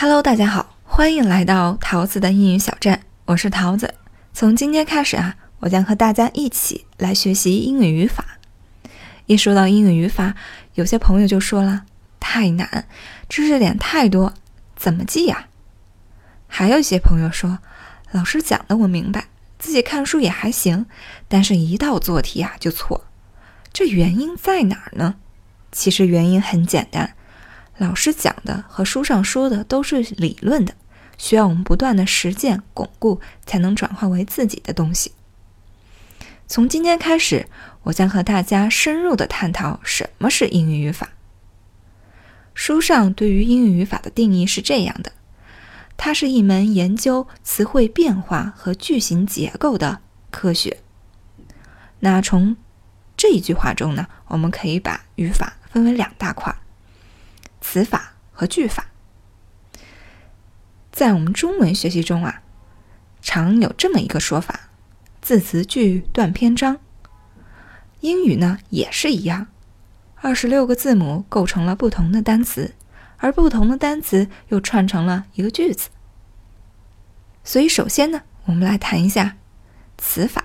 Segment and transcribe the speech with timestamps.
[0.00, 3.94] Hello，大家好，欢迎来到桃子的英语小站，我是桃子。
[4.32, 8.38] 从今天开始啊，我将和大家一起来学习英语语法。
[9.26, 10.36] 一说到英语语法，
[10.74, 11.84] 有些朋友就说了
[12.20, 12.86] 太难，
[13.28, 14.34] 知识点太多，
[14.76, 15.48] 怎么记呀？
[16.46, 17.58] 还有一些朋友说，
[18.12, 19.24] 老师讲的我明白，
[19.58, 20.86] 自己看书也还行，
[21.26, 23.04] 但是一到做题啊就错，
[23.72, 25.16] 这原因在哪儿呢？
[25.72, 27.16] 其实原因很简单。
[27.78, 30.74] 老师讲的和书上说的都是理论的，
[31.16, 35.12] 需要我们不断的实践巩固，才能转化为自己的东西。
[36.48, 37.46] 从今天开始，
[37.84, 41.10] 我将和大家深入的探讨什么是英语语法。
[42.52, 45.12] 书上对于英语语法的定义是这样的：
[45.96, 50.00] 它是一门研究词汇变化和句型结构的
[50.32, 50.78] 科学。
[52.00, 52.56] 那从
[53.16, 56.52] 这一句话中呢，我们可以把语法分为两大块。
[57.60, 58.86] 词法和句法，
[60.90, 62.42] 在我们中文学习中啊，
[63.20, 64.70] 常有这么一个说法：
[65.20, 66.78] 字词句断篇章。
[68.00, 69.48] 英语呢也是一样，
[70.16, 72.74] 二十六个字母构成了不同的单词，
[73.18, 75.90] 而不同的单词又串成了一个句子。
[77.42, 79.36] 所以，首先呢，我们来谈一下
[79.98, 80.44] 词法。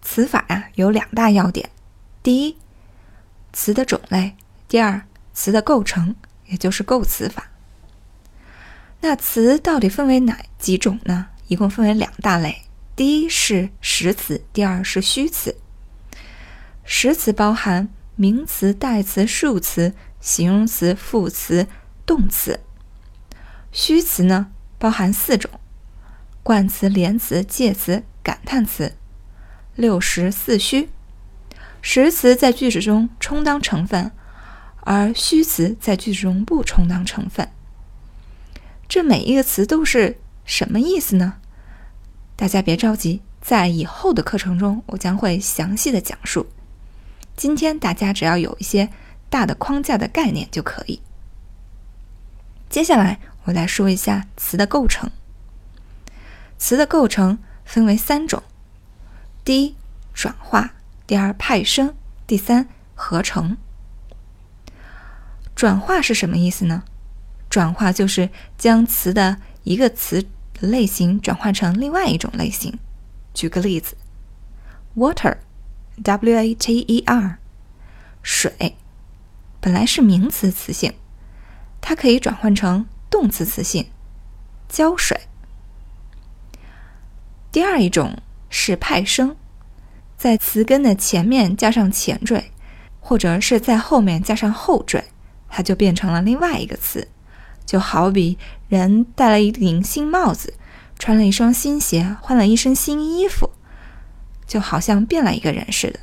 [0.00, 1.70] 词法呀有两大要点：
[2.22, 2.56] 第一，
[3.52, 4.34] 词的种类；
[4.66, 5.02] 第二。
[5.32, 6.14] 词的构成，
[6.48, 7.50] 也就是构词法。
[9.00, 11.28] 那词到底分为哪几种呢？
[11.48, 12.62] 一共分为两大类，
[12.94, 15.56] 第一是实词，第二是虚词。
[16.84, 21.66] 实词包含名词、代词、数词、形容词、副词、
[22.04, 22.60] 动词。
[23.72, 25.50] 虚词呢，包含四种：
[26.42, 28.96] 冠词、连词、介词、感叹词。
[29.76, 30.90] 六实四虚。
[31.80, 34.12] 实词在句子中充当成分。
[34.82, 37.48] 而虚词在句子中不充当成分，
[38.88, 41.34] 这每一个词都是什么意思呢？
[42.34, 46.46] 大家别着急，在以后的课程中我将会详细的讲述。
[47.36, 48.88] 今天大家只要有一些
[49.28, 51.00] 大的框架的概念就可以。
[52.68, 55.10] 接下来我来说一下词的构成。
[56.58, 58.42] 词的构成分为三种：
[59.44, 59.74] 第一，
[60.12, 60.70] 转化；
[61.06, 61.94] 第二，派生；
[62.26, 63.56] 第三，合成。
[65.60, 66.84] 转化是什么意思呢？
[67.50, 70.24] 转化就是将词的一个词
[70.58, 72.78] 类型转换成另外一种类型。
[73.34, 73.94] 举个例子
[74.96, 75.38] ，water，W-A-T-E-R，
[78.22, 78.74] 水，
[79.60, 80.94] 本来是名词词性，
[81.82, 83.90] 它可以转换成动词词性，
[84.66, 85.20] 浇水。
[87.52, 89.36] 第二一种是派生，
[90.16, 92.44] 在词根的前面加上前缀，
[92.98, 95.04] 或者是在后面加上后缀。
[95.50, 97.08] 它就变成了另外一个词，
[97.66, 98.38] 就好比
[98.68, 100.54] 人戴了一顶新帽子，
[100.98, 103.50] 穿了一双新鞋，换了一身新衣服，
[104.46, 106.00] 就好像变了一个人似的，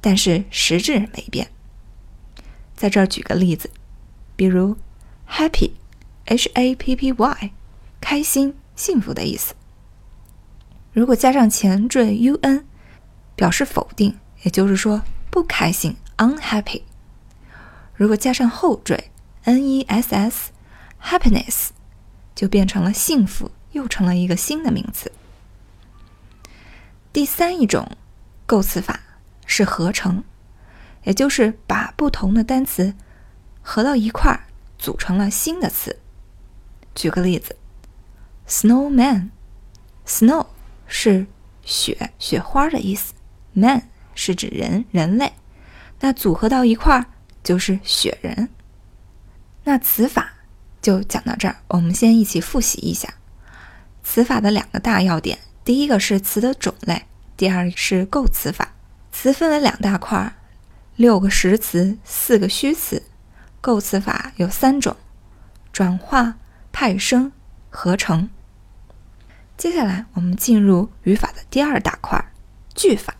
[0.00, 1.48] 但是实质没变。
[2.76, 3.70] 在这儿举个例子，
[4.36, 4.76] 比如
[5.30, 7.50] happy，H-A-P-P-Y，
[8.00, 9.54] 开心、幸福的意思。
[10.92, 12.10] 如果加上前缀
[12.42, 12.64] un，
[13.36, 16.82] 表示否定，也就是说不开心，unhappy。
[17.98, 19.10] 如果加上后缀
[19.44, 21.70] ness，happiness，
[22.32, 25.10] 就变成了幸福，又成了一个新的名词。
[27.12, 27.90] 第三一种
[28.46, 29.00] 构词法
[29.46, 30.22] 是合成，
[31.02, 32.94] 也就是把不同的单词
[33.62, 34.46] 合到一块儿，
[34.78, 35.98] 组成了新的词。
[36.94, 37.56] 举个例子
[38.46, 40.46] ，snowman，snow
[40.86, 41.26] 是
[41.64, 43.12] 雪、雪花的意思
[43.54, 45.32] ，man 是指人、人类，
[45.98, 47.06] 那组合到一块儿。
[47.42, 48.48] 就是雪人。
[49.64, 50.32] 那词法
[50.80, 53.14] 就讲到这儿，我们先一起复习一下
[54.02, 57.04] 词法的两个大要点：第一个是词的种类，
[57.36, 58.72] 第二是构词法。
[59.12, 60.34] 词分为两大块儿，
[60.96, 63.02] 六个实词，四个虚词。
[63.60, 64.96] 构词法有三种：
[65.72, 66.36] 转化、
[66.72, 67.32] 派生、
[67.68, 68.30] 合成。
[69.56, 72.32] 接下来我们进入语法的第二大块儿——
[72.74, 73.17] 句法。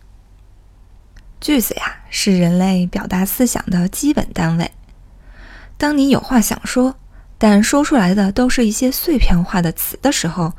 [1.40, 4.70] 句子呀，是人类表达思想的基本单位。
[5.76, 6.96] 当你有话想说，
[7.38, 10.52] 但说出来的都是一些碎片化的词的时候，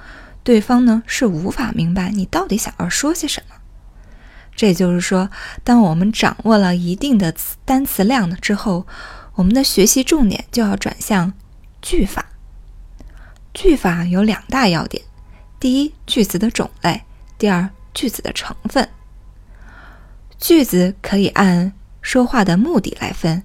[0.44, 3.56] 对方呢是无法明白你到底想要说些什么。
[4.56, 5.30] 这也就是说，
[5.64, 8.88] 当我们掌握了一定的词单词量了之后，
[9.36, 11.34] 我们的学习重点就要转向
[11.82, 12.26] 句法。
[13.54, 15.04] 句法有两大要点：
[15.60, 17.02] 第一，句子的种类；
[17.38, 18.88] 第二，句子的成分。
[20.40, 23.44] 句子可以按说话的目的来分，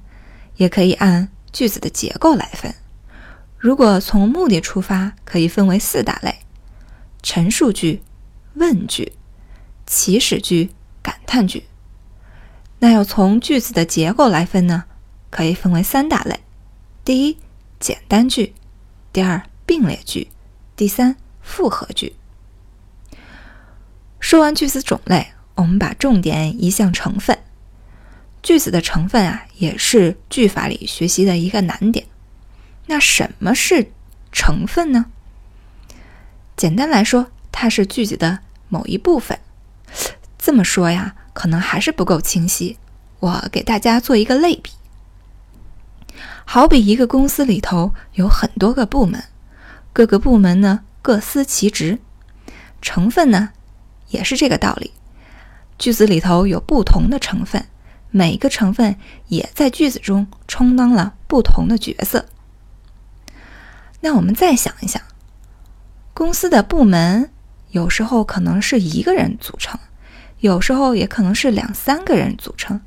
[0.57, 2.73] 也可以按句子的结构来分。
[3.59, 6.39] 如果从目的出发，可以分为四大类：
[7.21, 8.01] 陈述句、
[8.55, 9.13] 问句、
[9.87, 10.71] 祈使句、
[11.03, 11.65] 感叹句。
[12.79, 14.85] 那要从句子的结构来分呢，
[15.31, 16.41] 可以分为三大类：
[17.05, 17.39] 第一，
[17.81, 18.53] 简单句；
[19.13, 20.29] 第二，并列句；
[20.77, 22.15] 第三，复合句。
[24.21, 27.39] 说完句子种类，我们把重点移向成分。
[28.43, 32.07] 句子的成分啊，也是句法里学习的一个难点。
[32.87, 33.91] 那什么是
[34.31, 35.07] 成分呢？
[36.57, 39.39] 简单来说，它是句子的某一部分。
[40.37, 42.77] 这么说呀，可能还是不够清晰。
[43.21, 44.71] 我给大家做一个类比，
[46.45, 49.25] 好比一个公司里头有很多个部门，
[49.95, 51.99] 各个部门呢各司其职，
[52.83, 53.53] 成分呢
[54.11, 54.93] 也是这个道理。
[55.79, 57.67] 句子里头有不同的成分。
[58.11, 62.27] 每个成分也在句子中充当了不同的角色。
[64.03, 65.03] 那我们再想一想，
[66.13, 67.31] 公司的部门
[67.71, 69.81] 有时候可能是一个人组成，
[70.39, 72.81] 有时候也可能是两三个人组成，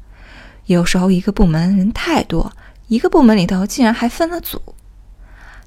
[0.68, 2.54] 有时候一个部门人太多，
[2.88, 4.62] 一个部门里头竟然还分了组。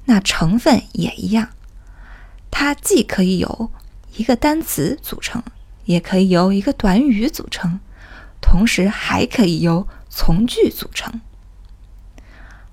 [0.05, 1.49] 那成分也一样，
[2.49, 3.69] 它既可以由
[4.15, 5.43] 一个单词组成，
[5.85, 7.79] 也可以由一个短语组成。
[8.41, 11.21] 同时还可以由从句组成。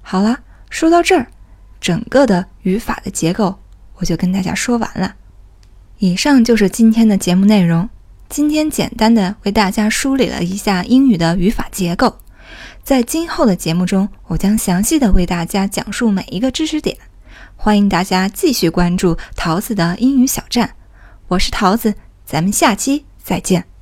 [0.00, 0.40] 好了，
[0.70, 1.26] 说到这儿，
[1.78, 3.58] 整个的语法的结构
[3.96, 5.14] 我就跟大家说完了。
[5.98, 7.88] 以上就是今天的节目内容。
[8.30, 12.18] 今天简单的为大家梳理了一下英语的语法结构，
[12.82, 16.96] 在今后的节目中，我将详细的为大家讲述每一个知识点。
[17.56, 20.74] 欢迎大家继续关注桃子的英语小站，
[21.28, 21.94] 我是桃子，
[22.28, 23.77] 咱们下期再见。